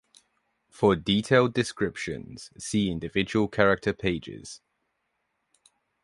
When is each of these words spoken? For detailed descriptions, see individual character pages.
For 0.67 0.95
detailed 0.95 1.53
descriptions, 1.53 2.49
see 2.57 2.89
individual 2.89 3.47
character 3.47 3.93
pages. 3.93 4.59